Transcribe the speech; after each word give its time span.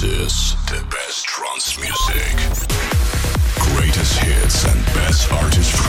This 0.00 0.54
is 0.54 0.54
the 0.66 0.84
best 0.90 1.24
trance 1.24 1.76
music. 1.76 2.68
Greatest 3.58 4.18
hits 4.20 4.64
and 4.64 4.84
best 4.94 5.32
artists 5.32 5.87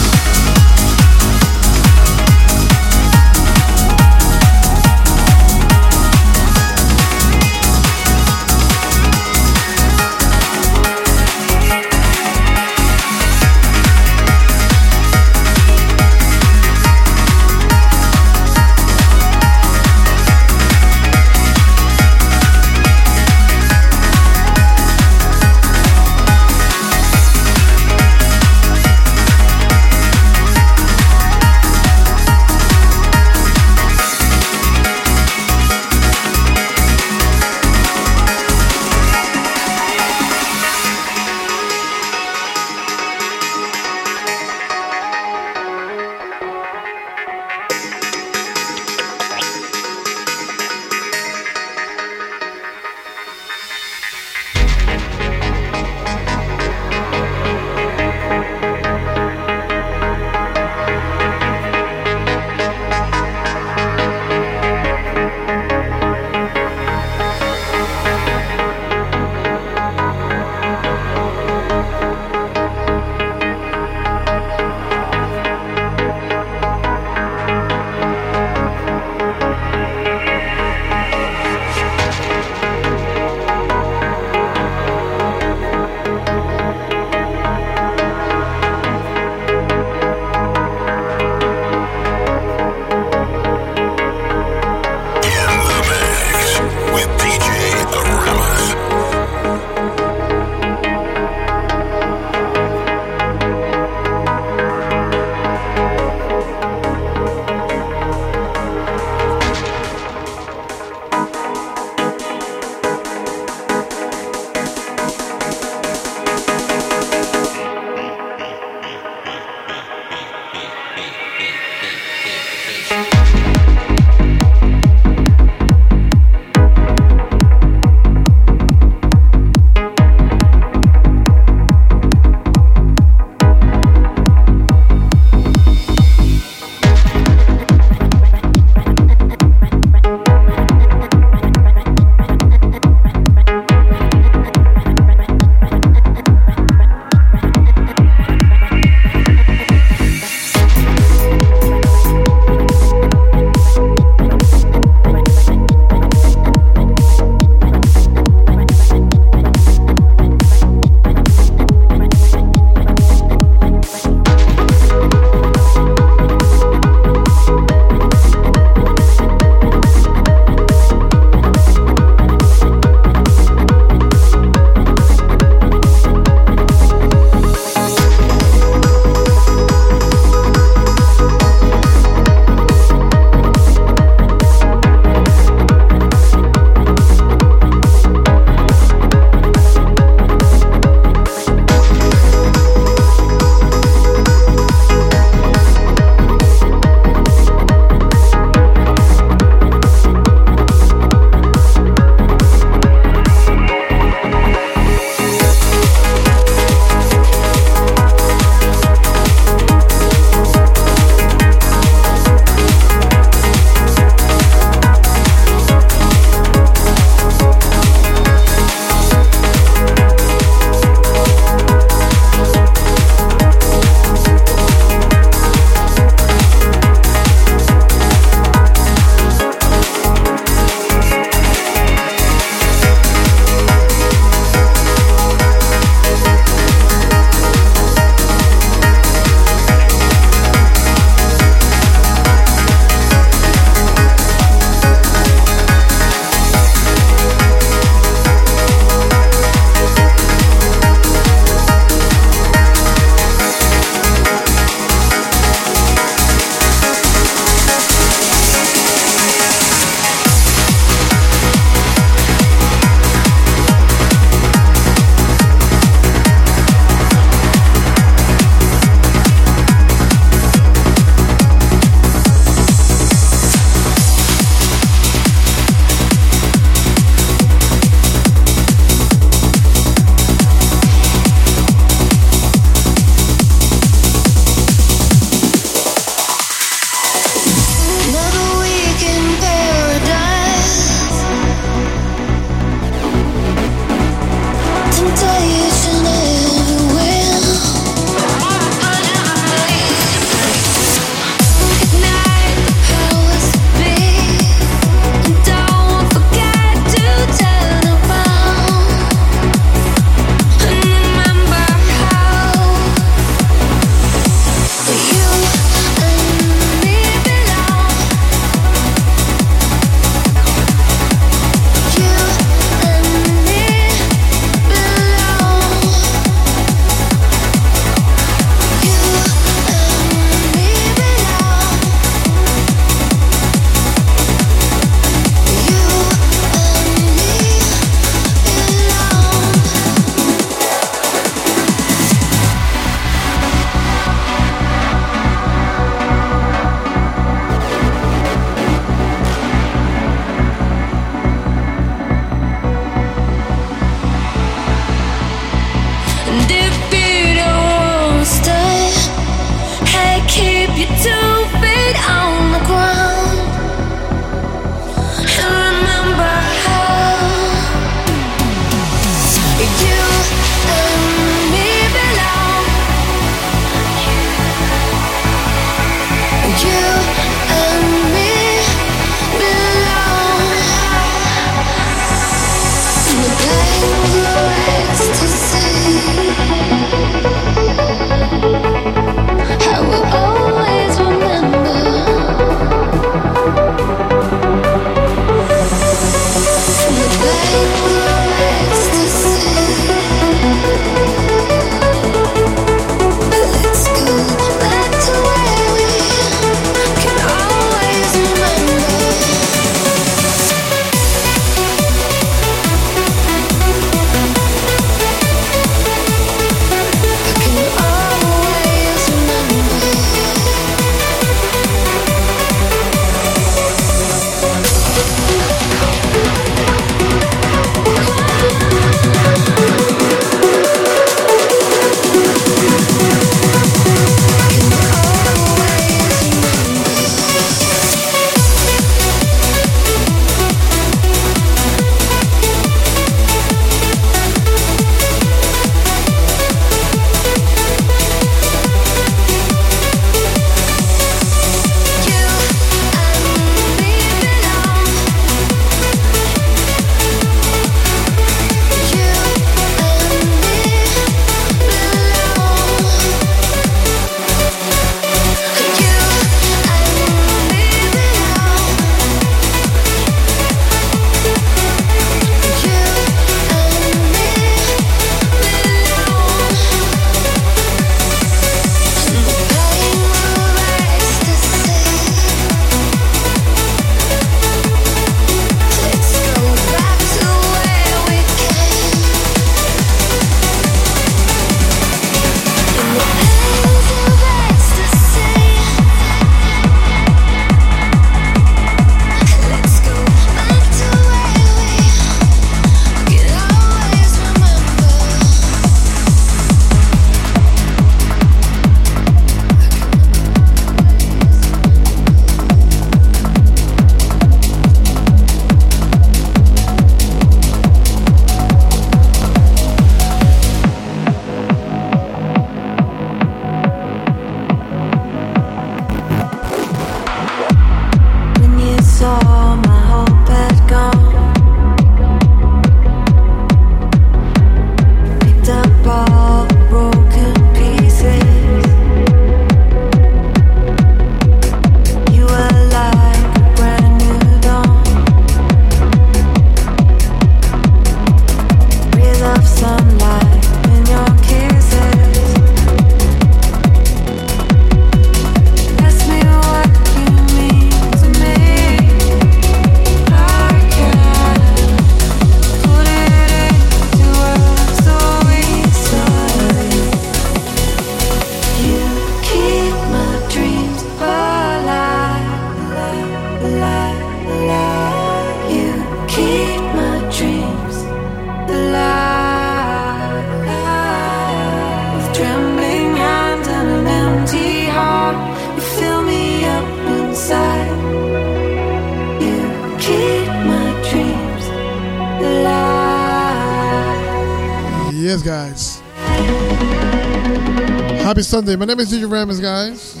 Sunday. 598.54 598.66
My 598.66 598.72
name 598.72 598.80
is 598.80 598.92
DJ 598.92 599.10
Aramis, 599.10 599.40
guys. 599.40 600.00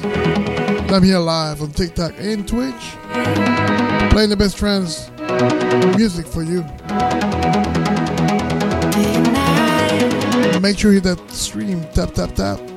I'm 0.92 1.02
here 1.02 1.18
live 1.18 1.62
on 1.62 1.72
TikTok 1.72 2.14
and 2.18 2.46
Twitch, 2.46 2.74
playing 4.10 4.30
the 4.30 4.36
best 4.38 4.56
trance 4.56 5.10
music 5.96 6.26
for 6.26 6.42
you. 6.42 6.62
Make 10.60 10.78
sure 10.78 10.92
you 10.92 11.00
hit 11.00 11.16
that 11.16 11.30
stream. 11.30 11.82
Tap, 11.92 12.14
tap, 12.14 12.34
tap. 12.34 12.73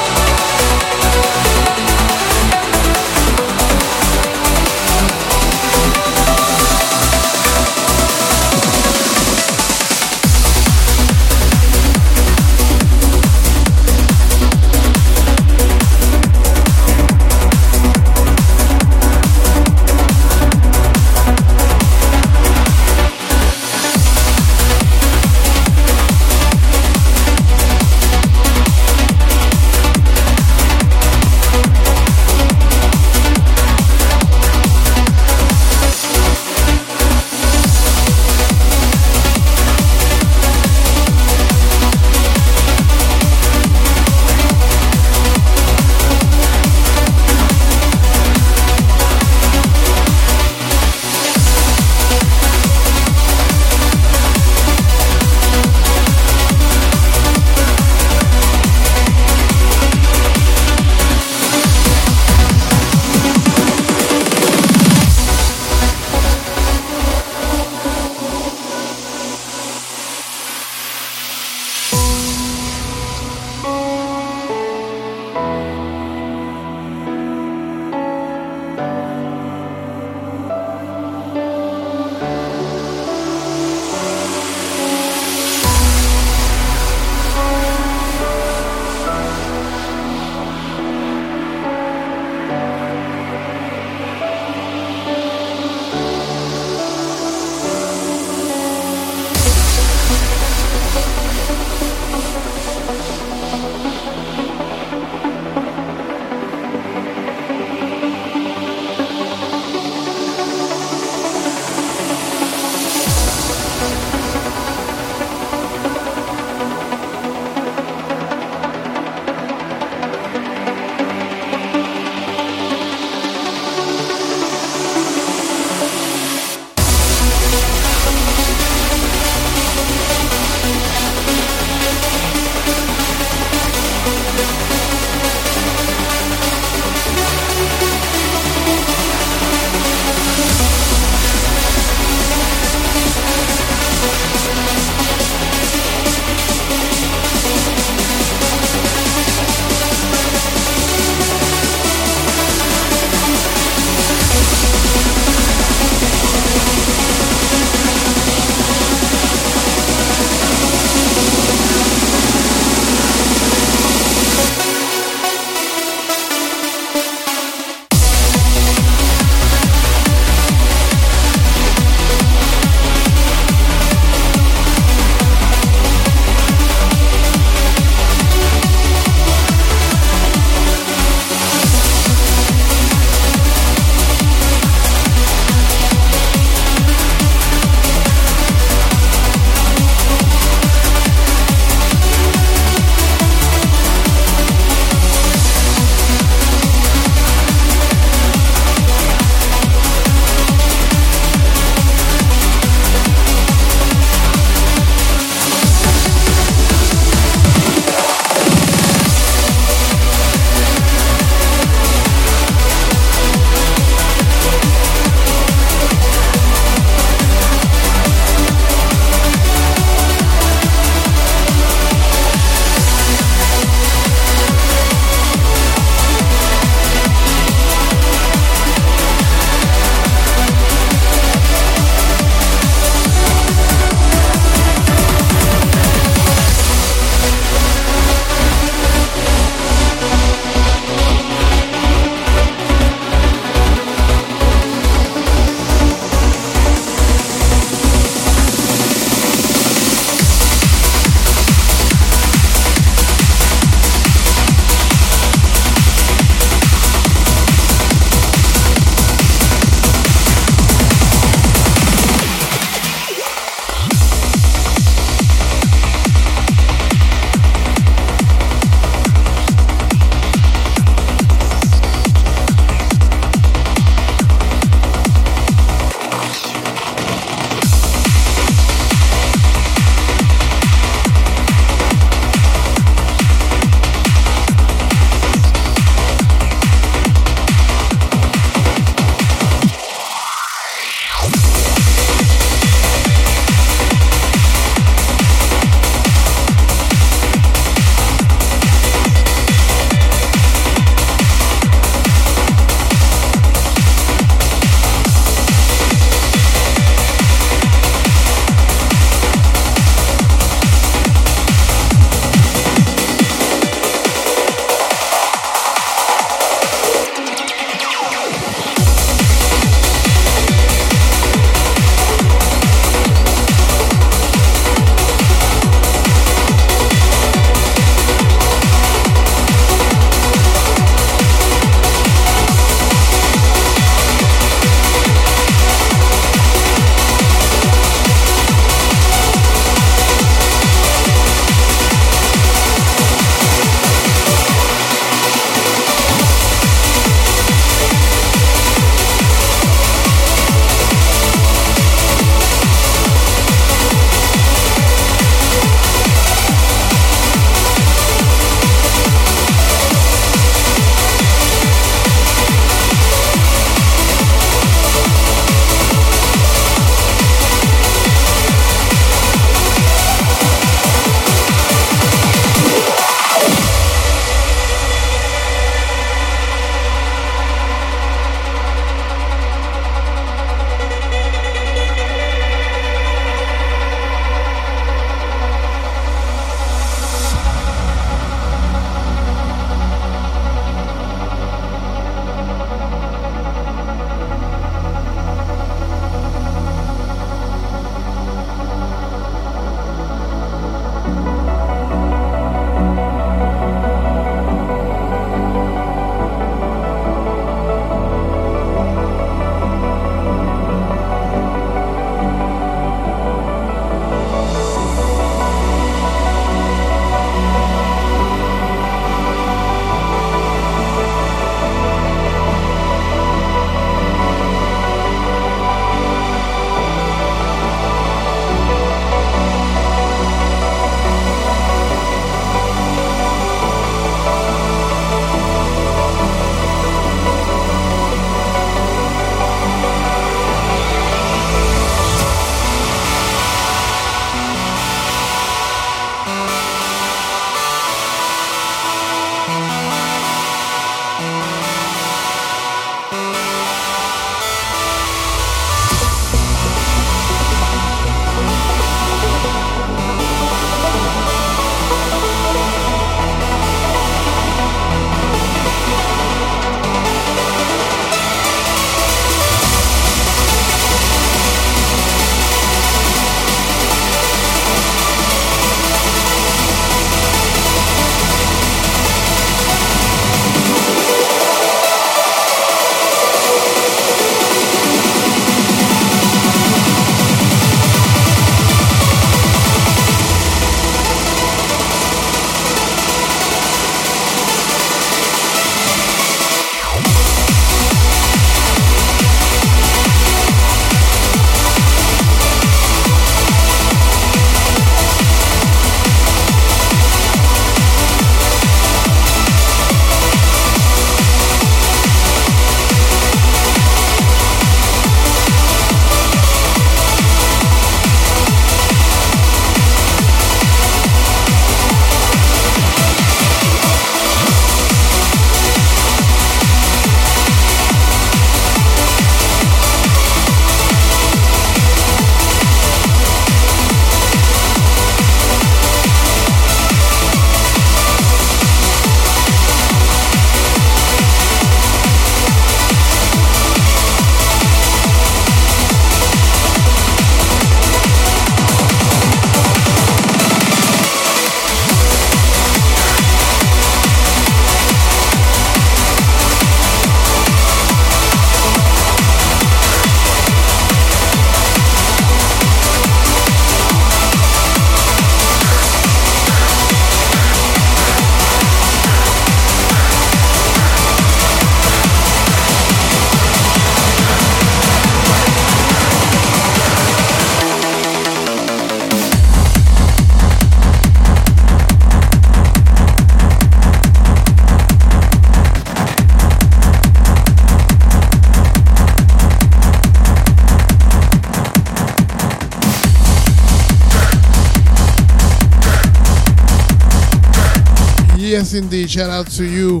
Shout 599.14 599.30
out 599.30 599.46
to 599.52 599.64
you 599.64 600.00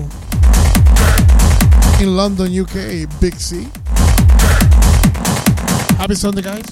in 2.00 2.16
London, 2.16 2.50
UK, 2.52 3.08
Big 3.20 3.34
C. 3.36 3.68
Happy 5.96 6.16
Sunday, 6.16 6.42
guys. 6.42 6.64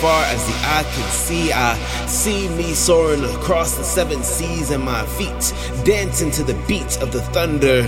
Far 0.00 0.22
as 0.24 0.44
the 0.46 0.54
eye 0.64 0.84
can 0.84 1.10
see. 1.10 1.52
I 1.52 1.74
see 2.06 2.48
me 2.50 2.74
soaring 2.74 3.24
across 3.24 3.76
the 3.76 3.82
seven 3.82 4.22
seas 4.22 4.70
and 4.70 4.84
my 4.84 5.04
feet 5.06 5.52
dancing 5.84 6.30
to 6.32 6.42
the 6.44 6.54
beat 6.66 6.98
of 7.02 7.12
the 7.12 7.22
thunder, 7.34 7.80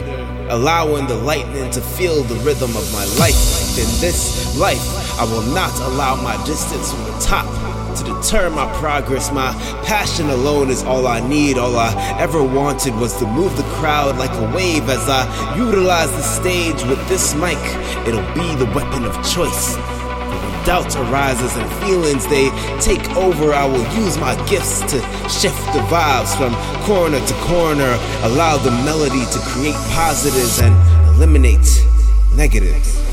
allowing 0.48 1.06
the 1.06 1.16
lightning 1.16 1.70
to 1.70 1.80
feel 1.80 2.22
the 2.24 2.34
rhythm 2.46 2.70
of 2.76 2.92
my 2.92 3.04
life. 3.18 3.78
In 3.78 3.86
this 4.00 4.58
life, 4.58 4.84
I 5.20 5.24
will 5.24 5.46
not 5.54 5.74
allow 5.80 6.16
my 6.16 6.36
distance 6.44 6.92
from 6.92 7.04
the 7.04 7.18
top 7.20 7.46
to 7.96 8.04
deter 8.04 8.50
my 8.50 8.70
progress. 8.78 9.32
My 9.32 9.52
passion 9.84 10.30
alone 10.30 10.70
is 10.70 10.82
all 10.82 11.06
I 11.06 11.20
need. 11.20 11.58
All 11.58 11.76
I 11.76 11.92
ever 12.18 12.42
wanted 12.42 12.94
was 12.96 13.16
to 13.18 13.26
move 13.26 13.56
the 13.56 13.68
crowd 13.74 14.16
like 14.18 14.32
a 14.32 14.56
wave 14.56 14.88
as 14.88 15.08
I 15.08 15.56
utilize 15.56 16.10
the 16.10 16.22
stage 16.22 16.82
with 16.84 17.06
this 17.08 17.34
mic. 17.34 17.58
It'll 18.06 18.34
be 18.34 18.54
the 18.56 18.70
weapon 18.74 19.04
of 19.04 19.14
choice. 19.28 19.76
When 20.60 20.66
doubt 20.66 20.96
arises 20.96 21.56
and 21.56 21.72
feelings 21.82 22.26
they 22.26 22.50
take 22.80 23.16
over, 23.16 23.54
I 23.54 23.64
will 23.64 23.86
use 23.96 24.18
my 24.18 24.34
gifts 24.46 24.80
to 24.80 25.00
shift 25.28 25.64
the 25.72 25.80
vibes 25.88 26.36
from 26.36 26.54
corner 26.84 27.18
to 27.18 27.34
corner. 27.34 27.98
Allow 28.24 28.58
the 28.58 28.70
melody 28.70 29.24
to 29.24 29.38
create 29.40 29.74
positives 29.94 30.60
and 30.60 30.74
eliminate 31.16 31.86
negatives. 32.34 33.09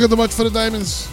Thank 0.00 0.12
you 0.12 0.16
so 0.16 0.22
much 0.22 0.32
for 0.32 0.44
the 0.44 0.50
diamonds. 0.50 1.09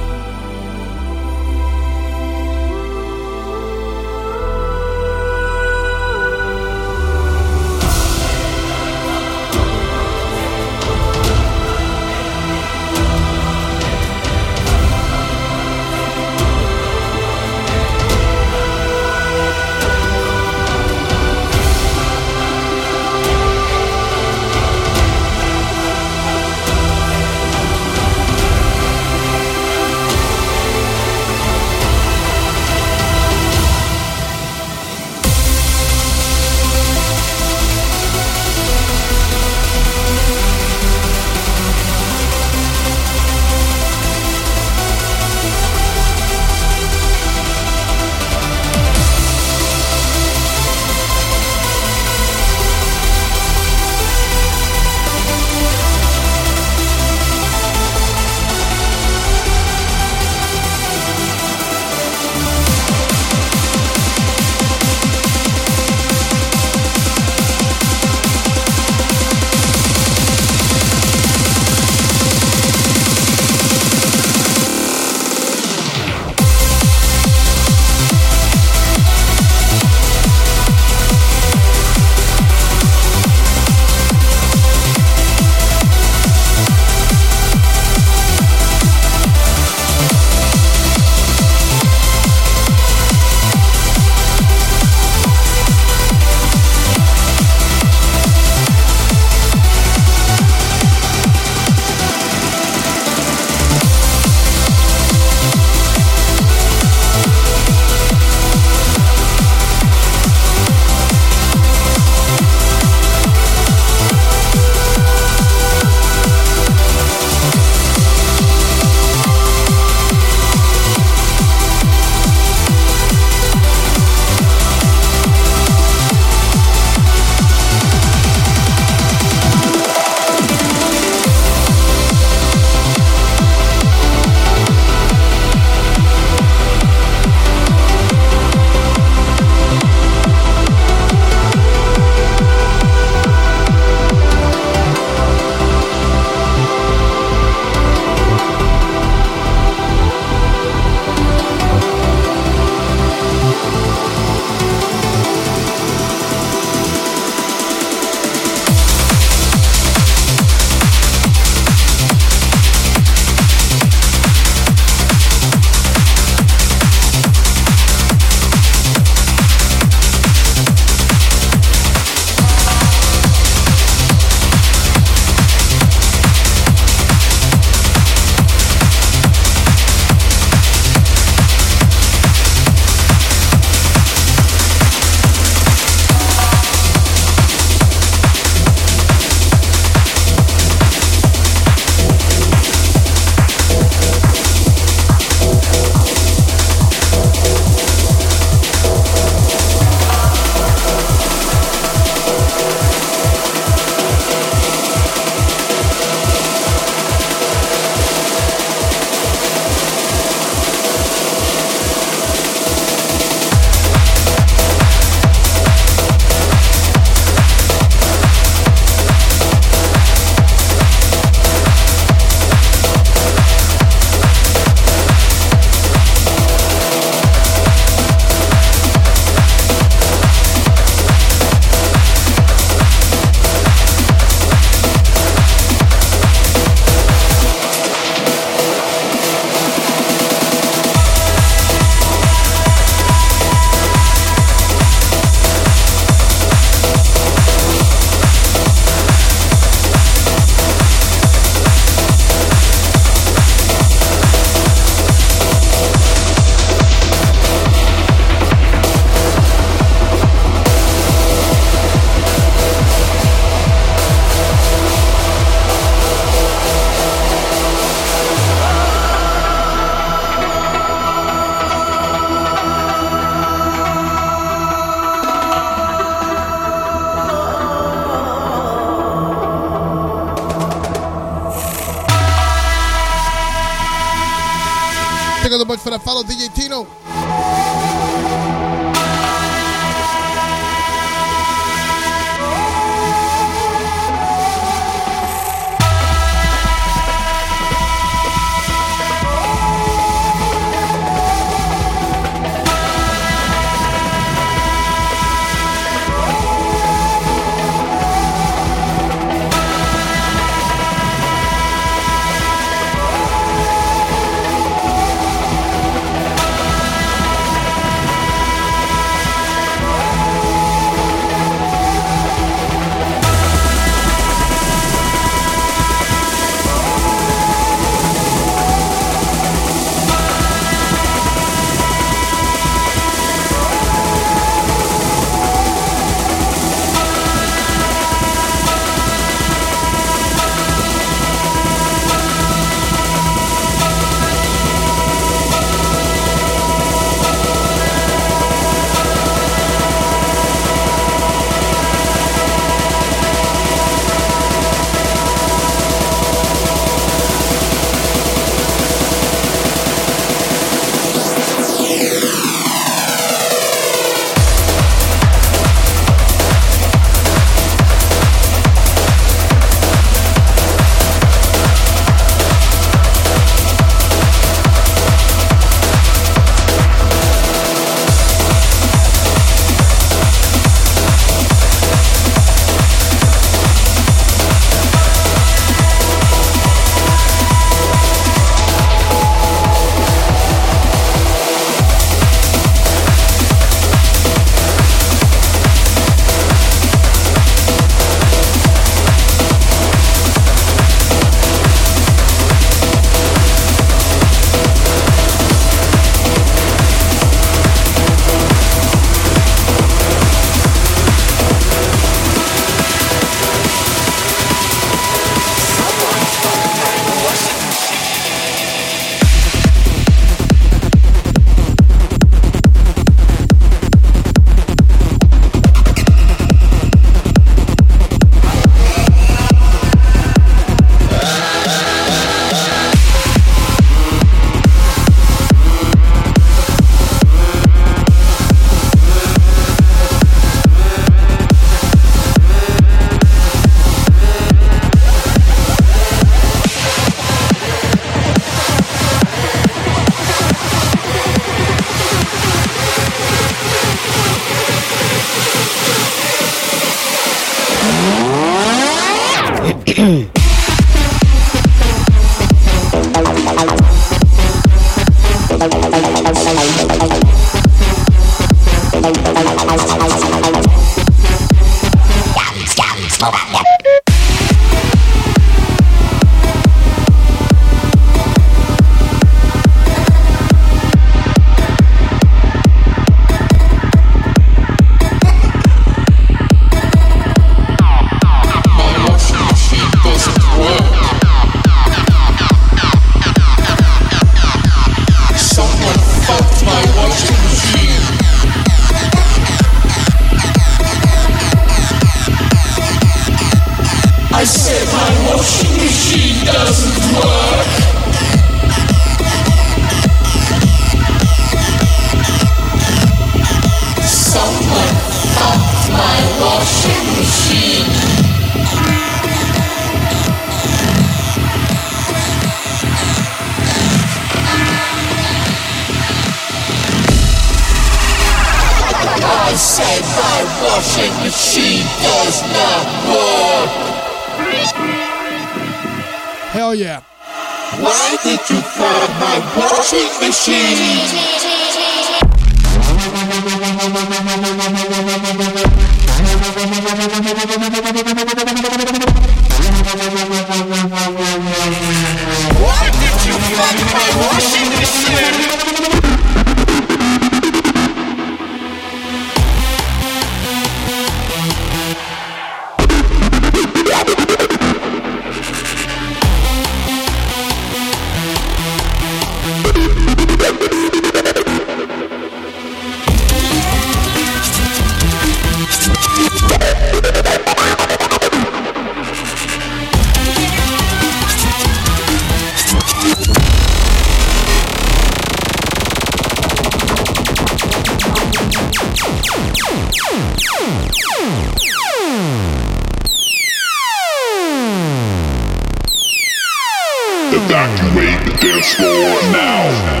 Evacuate 598.00 598.24
the 598.24 598.32
dance 598.40 598.74
floor 598.74 599.32
now. 599.32 600.00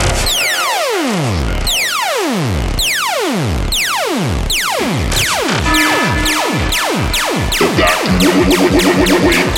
much 9.00 9.50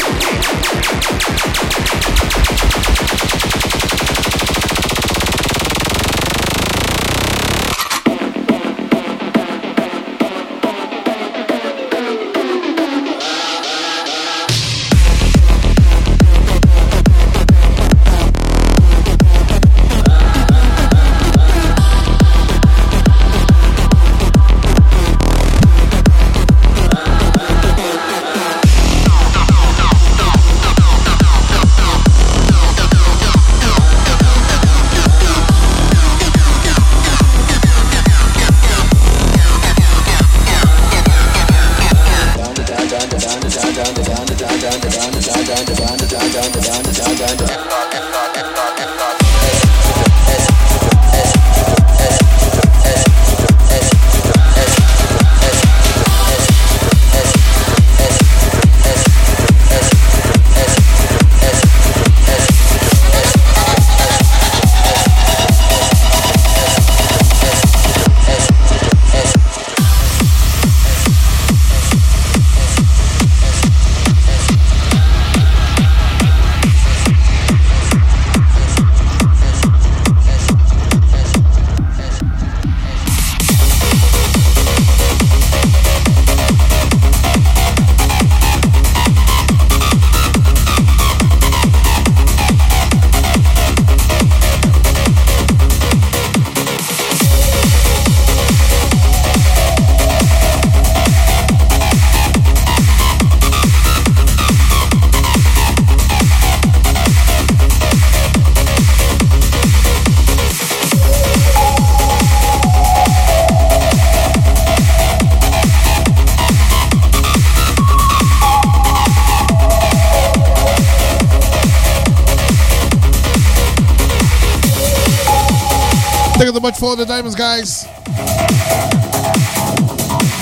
for 127.33 127.39
guys. 127.39 127.87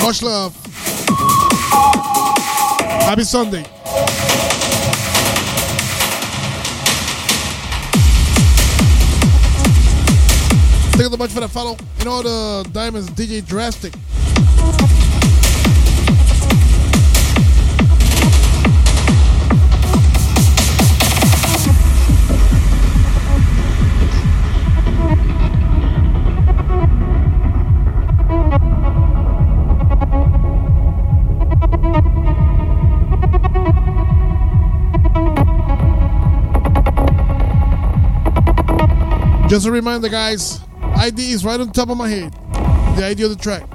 Much 0.01 0.21
love. 0.23 0.55
Happy 3.03 3.23
Sunday. 3.23 3.63
Thank 10.91 11.03
you 11.03 11.09
so 11.09 11.17
much 11.17 11.31
for 11.31 11.39
the 11.39 11.47
follow. 11.47 11.77
You 11.99 12.05
know 12.05 12.21
the 12.21 12.69
Diamonds 12.71 13.09
DJ 13.11 13.45
Drastic. 13.45 13.93
Just 39.51 39.67
a 39.67 39.71
reminder, 39.73 40.07
guys. 40.07 40.61
ID 40.95 41.33
is 41.33 41.43
right 41.43 41.59
on 41.59 41.73
top 41.73 41.89
of 41.89 41.97
my 41.97 42.07
head. 42.07 42.31
The 42.95 43.05
ID 43.05 43.23
of 43.23 43.31
the 43.31 43.35
track. 43.35 43.70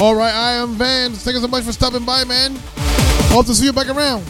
All 0.00 0.14
right, 0.14 0.32
I 0.32 0.52
am 0.52 0.76
Vans. 0.76 1.22
Thank 1.22 1.34
you 1.34 1.42
so 1.42 1.48
much 1.48 1.62
for 1.62 1.72
stopping 1.72 2.06
by, 2.06 2.24
man. 2.24 2.56
Hope 3.28 3.44
to 3.44 3.54
see 3.54 3.66
you 3.66 3.72
back 3.74 3.90
around. 3.90 4.24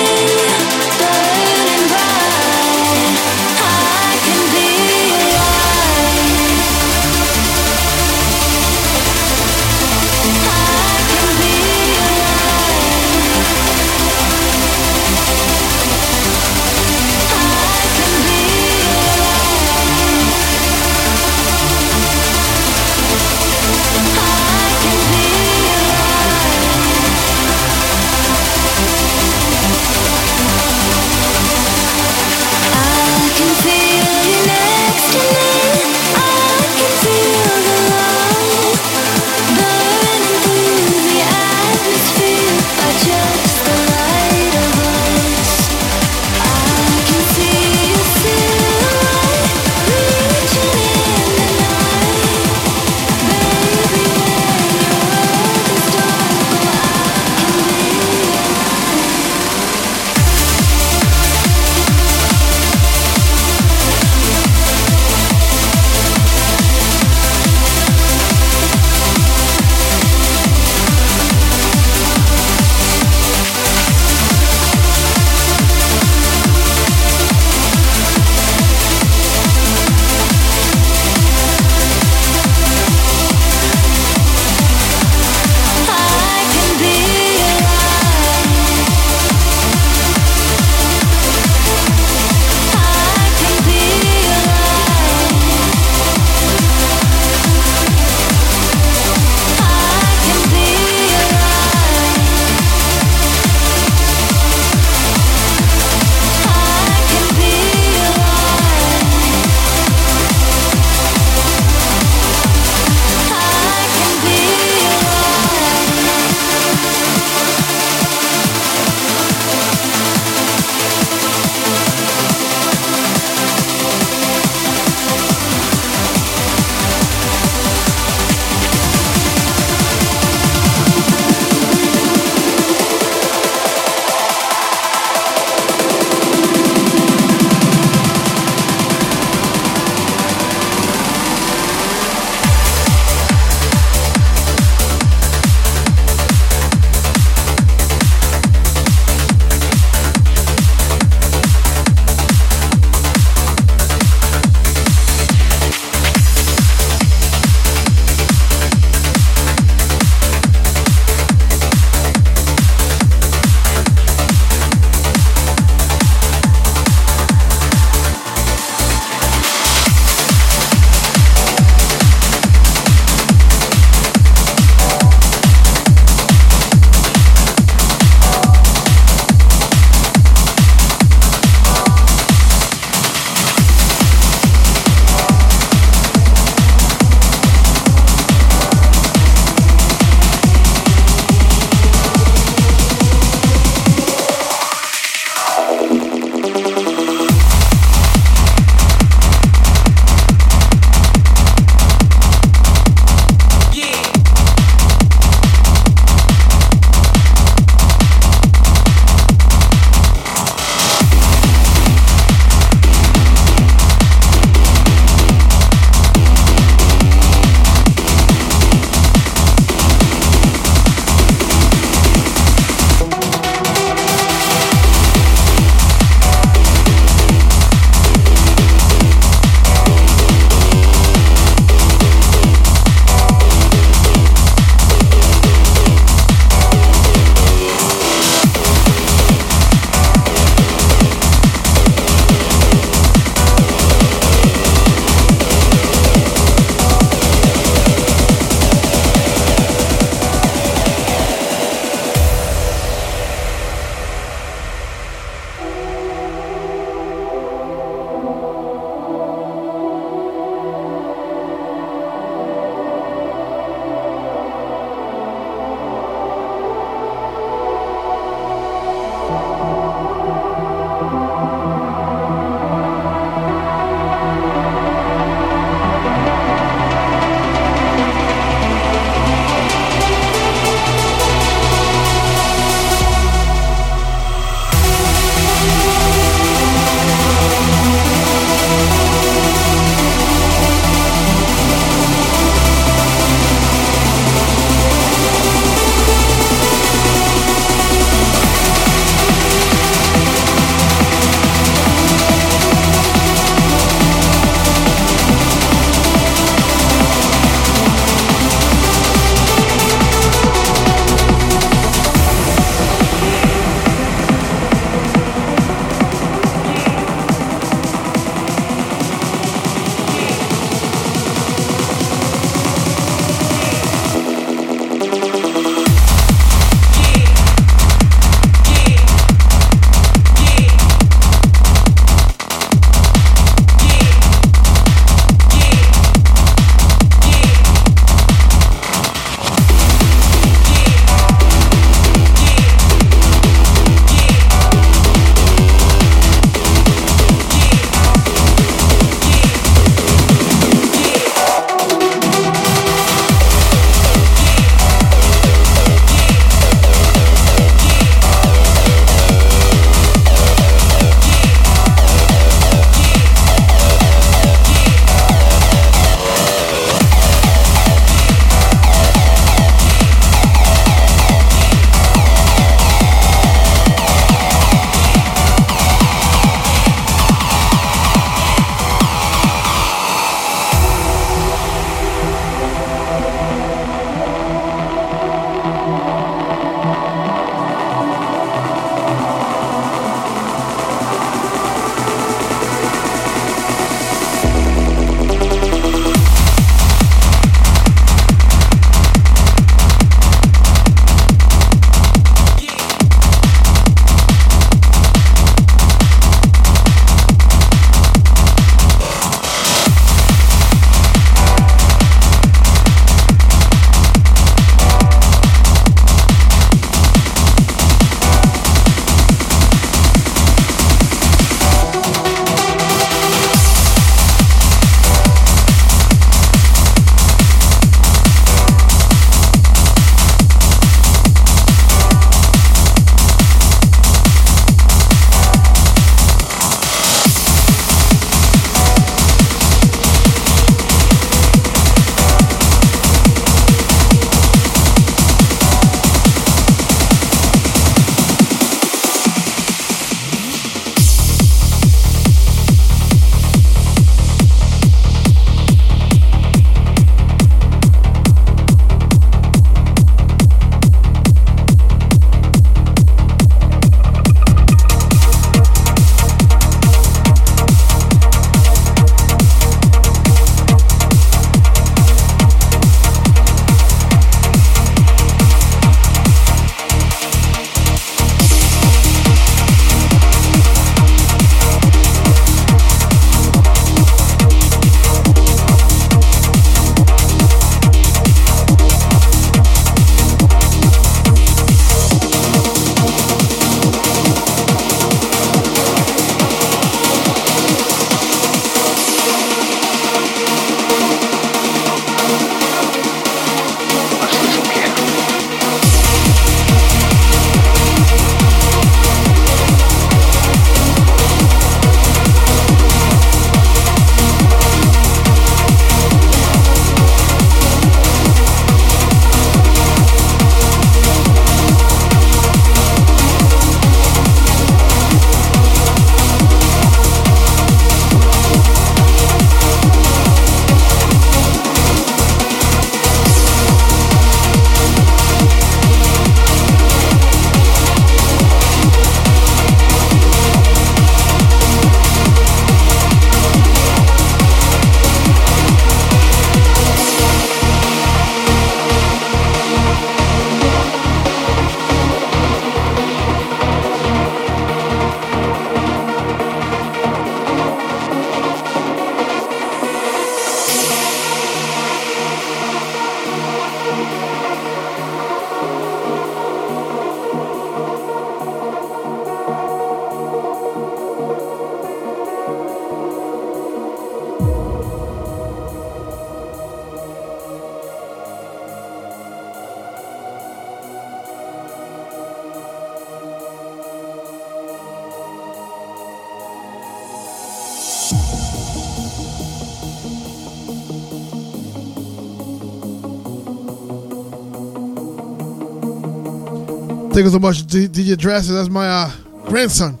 Thank 597.21 597.33
you 597.33 597.39
so 597.39 597.39
much, 597.39 597.61
DJ 597.67 598.17
Dresser. 598.17 598.53
That's 598.53 598.67
my 598.67 598.87
uh, 598.87 599.11
grandson. 599.45 600.00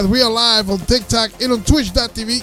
Guys, 0.00 0.08
we 0.08 0.22
are 0.22 0.30
live 0.30 0.70
on 0.70 0.78
TikTok 0.78 1.42
and 1.42 1.52
on 1.52 1.62
Twitch.tv. 1.62 2.40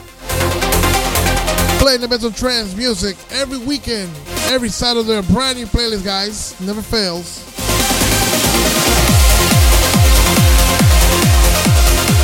Playing 1.80 2.02
the 2.02 2.08
best 2.08 2.24
of 2.24 2.38
trance 2.38 2.76
music 2.76 3.18
every 3.32 3.58
weekend, 3.58 4.12
every 4.52 4.70
Saturday. 4.70 5.18
A 5.18 5.24
brand 5.24 5.58
new 5.58 5.66
playlist, 5.66 6.06
guys. 6.06 6.60
Never 6.62 6.84
fails. 6.84 7.44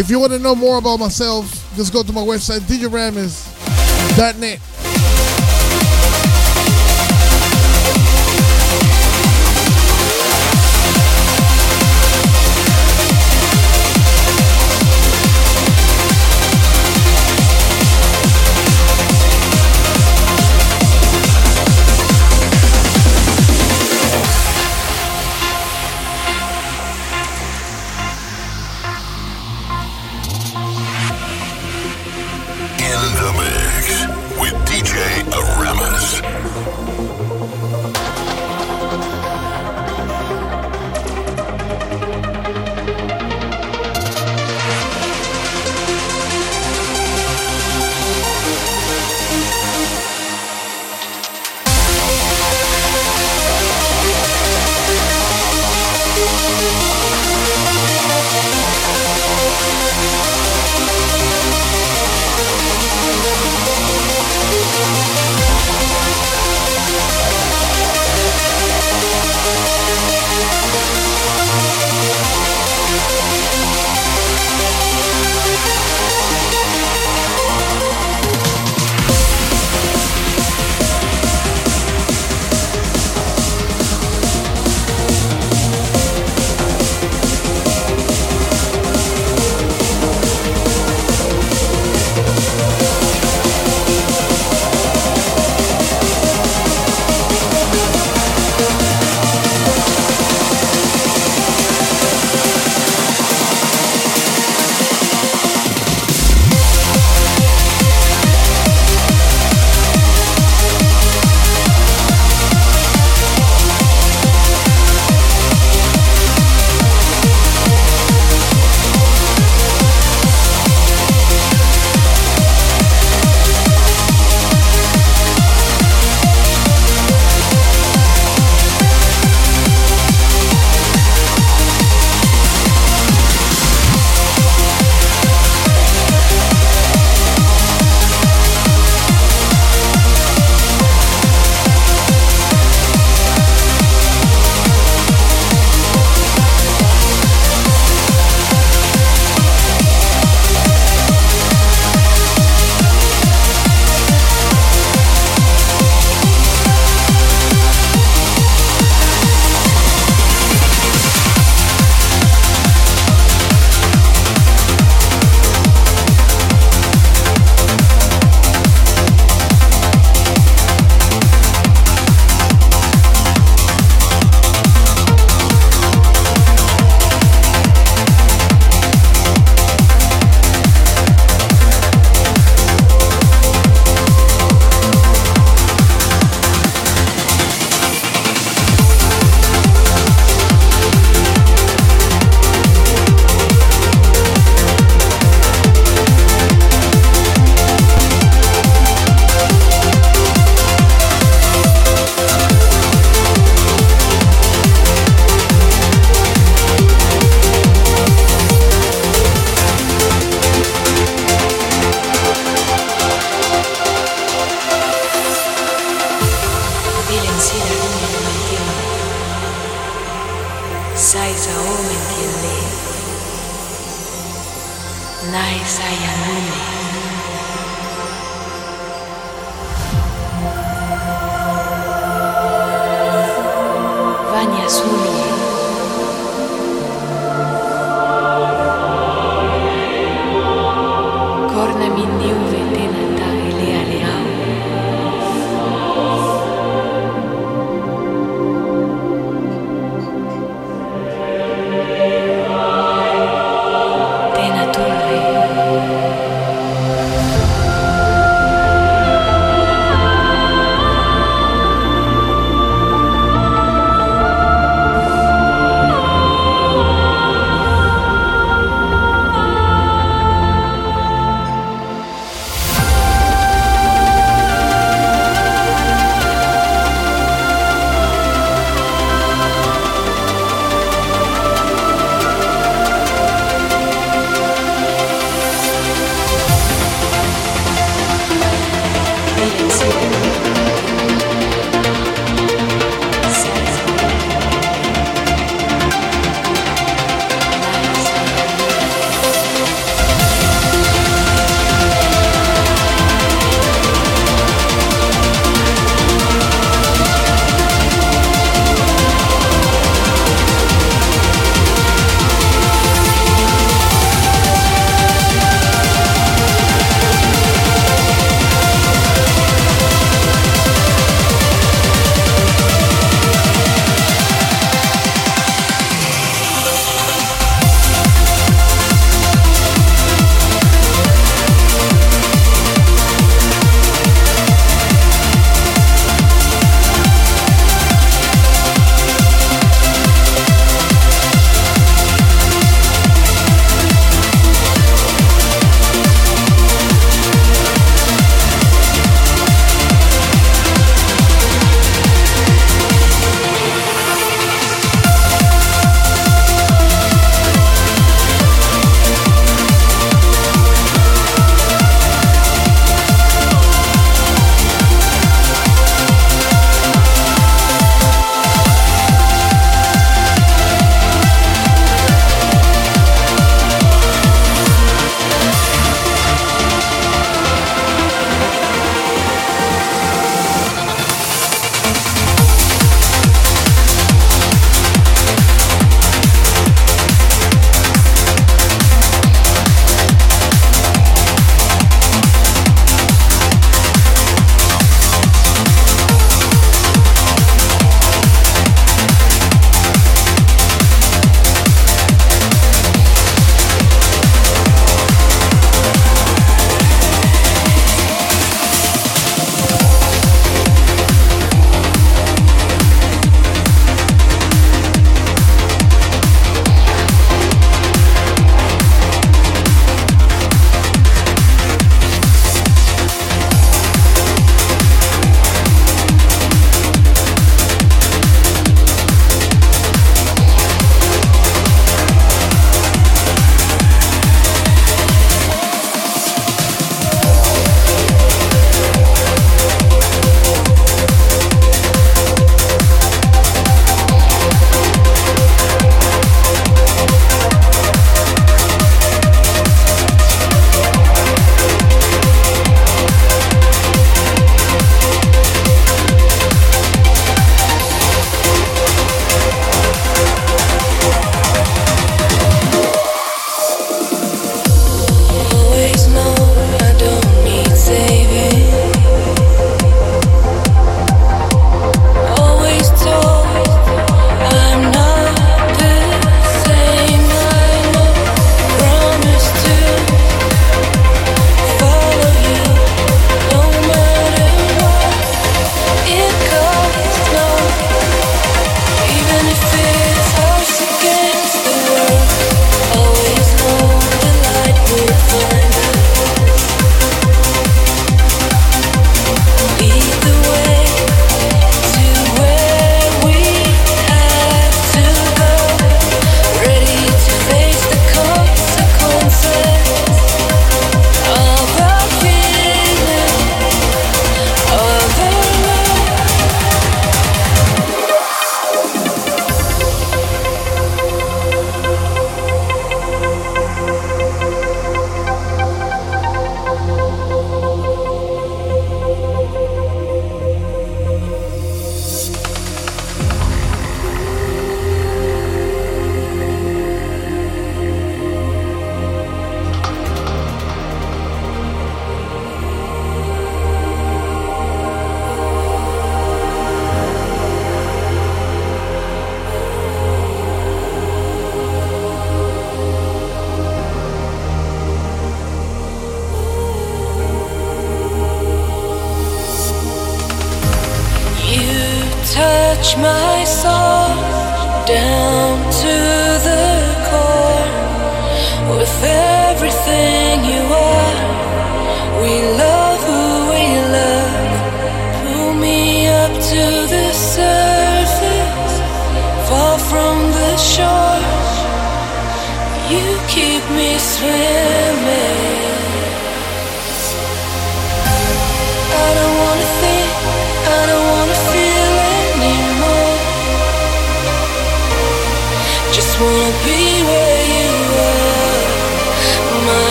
If 0.00 0.10
you 0.10 0.18
want 0.18 0.32
to 0.32 0.40
know 0.40 0.56
more 0.56 0.78
about 0.78 0.98
myself, 0.98 1.46
just 1.76 1.92
go 1.92 2.02
to 2.02 2.12
my 2.12 2.22
website, 2.22 2.62
djaramis.net. 2.62 4.60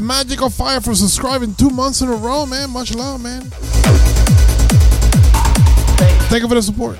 the 0.00 0.06
magic 0.06 0.40
of 0.40 0.54
fire 0.54 0.80
for 0.80 0.94
subscribing 0.94 1.54
two 1.54 1.68
months 1.68 2.00
in 2.00 2.08
a 2.08 2.14
row, 2.14 2.46
man. 2.46 2.70
Much 2.70 2.94
love, 2.94 3.22
man. 3.22 3.42
Thank 5.98 6.10
you, 6.10 6.26
Thank 6.28 6.42
you 6.42 6.48
for 6.48 6.54
the 6.54 6.62
support. 6.62 6.98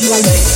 You 0.00 0.12
are 0.12 0.49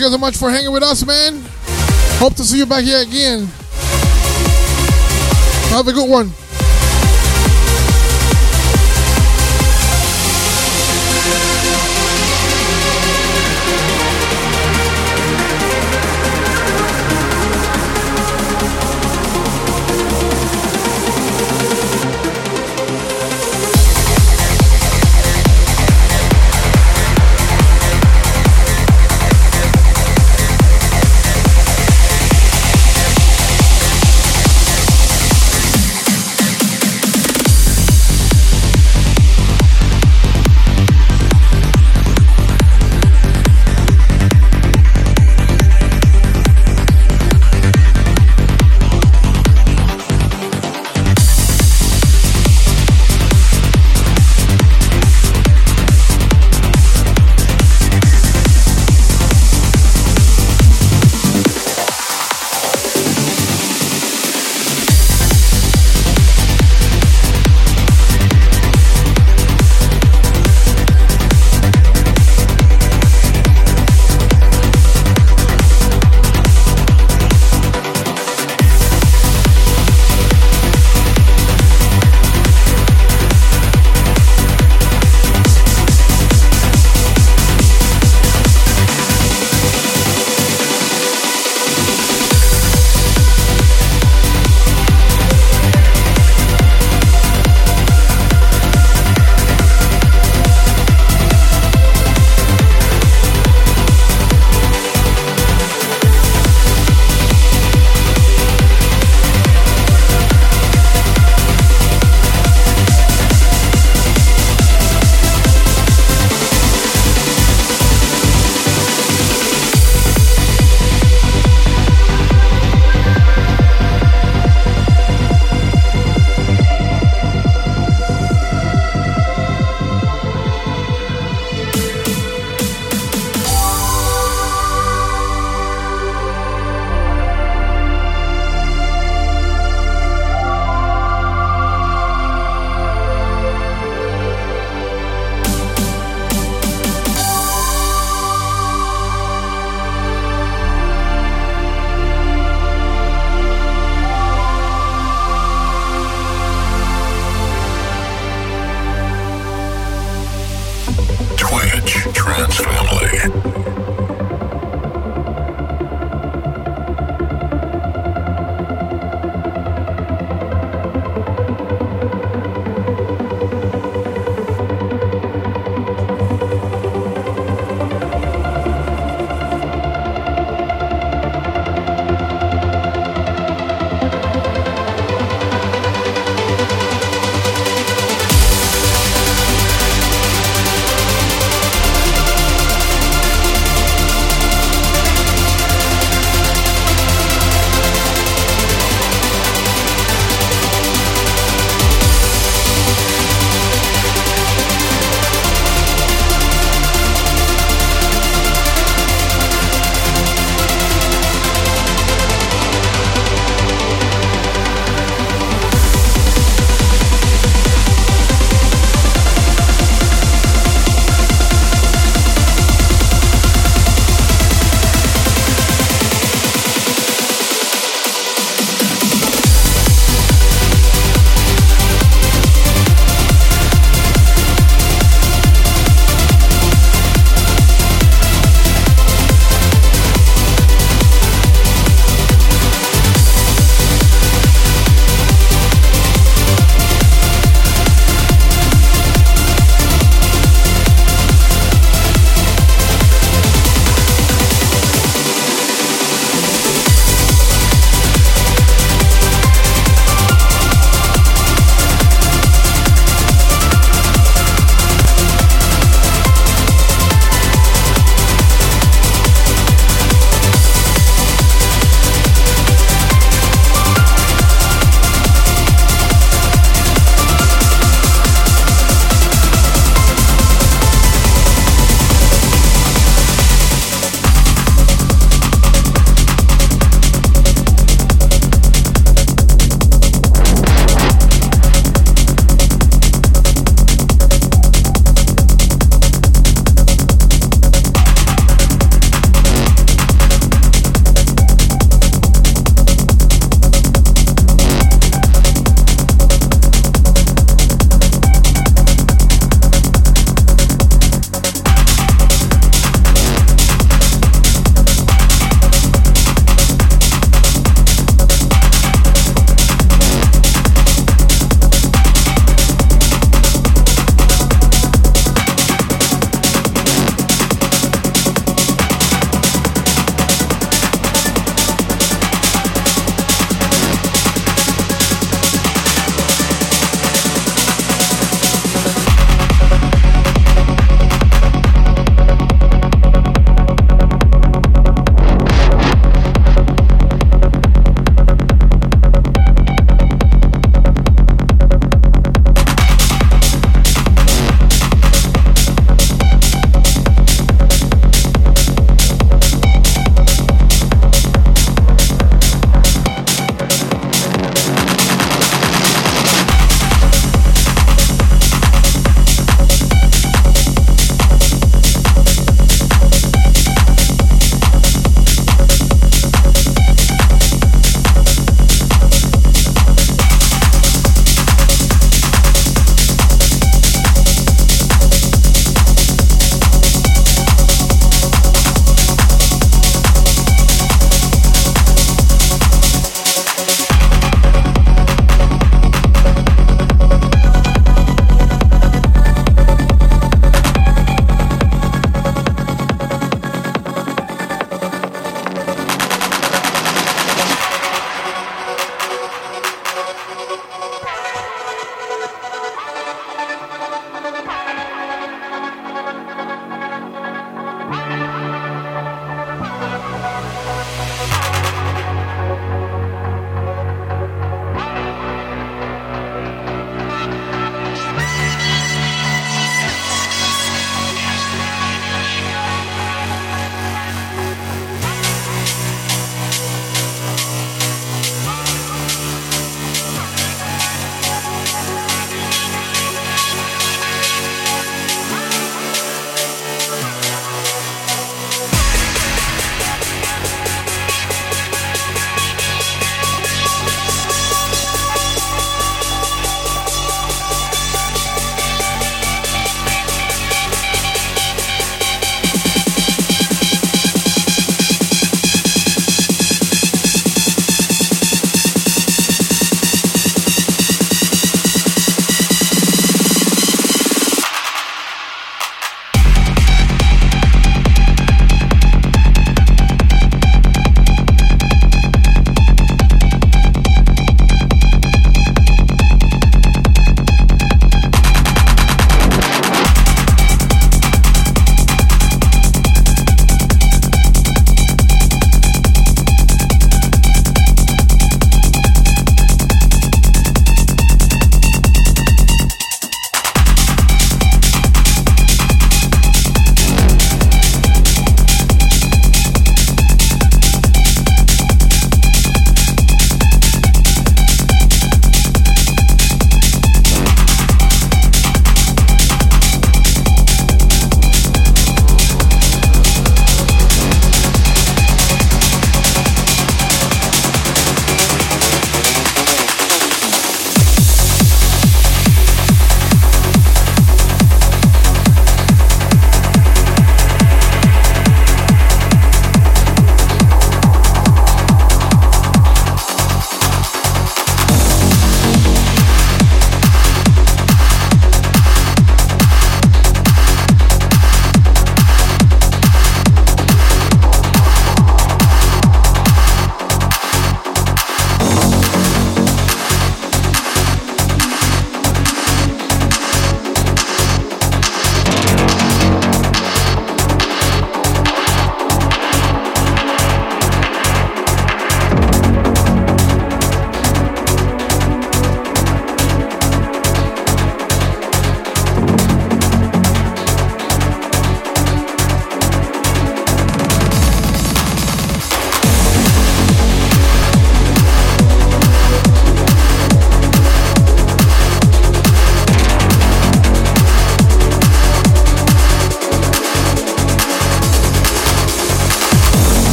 You 0.00 0.08
so 0.08 0.16
much 0.16 0.38
for 0.38 0.50
hanging 0.50 0.72
with 0.72 0.82
us, 0.82 1.04
man. 1.04 1.42
Hope 2.16 2.34
to 2.36 2.42
see 2.42 2.56
you 2.56 2.64
back 2.64 2.84
here 2.84 3.02
again. 3.02 3.44
Have 5.68 5.86
a 5.88 5.92
good 5.92 6.08
one. 6.08 6.32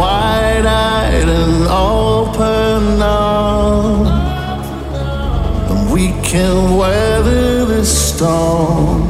Wide 0.00 0.64
eyed 0.64 1.28
and 1.28 1.66
open 1.68 2.98
now. 2.98 4.04
And 5.70 5.92
we 5.92 6.04
can 6.30 6.76
weather 6.76 7.66
this 7.66 7.90
storm. 8.08 9.02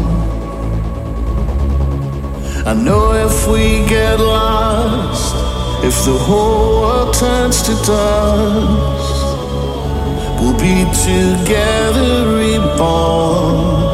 I 2.70 2.74
know 2.74 3.12
if 3.26 3.36
we 3.46 3.86
get 3.88 4.18
lost, 4.18 5.34
if 5.84 5.96
the 6.04 6.18
whole 6.26 6.80
world 6.82 7.14
turns 7.14 7.62
to 7.66 7.74
dust, 7.86 9.24
we'll 10.38 10.58
be 10.68 10.78
together 11.08 12.12
reborn. 12.38 13.89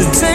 As 0.00 0.06
today 0.18 0.29